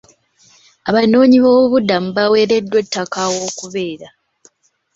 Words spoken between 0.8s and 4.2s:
Abanoonyiboobubudamu baaweereddwa ettaka ew'okubeera.